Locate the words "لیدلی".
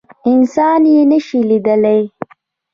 1.49-1.99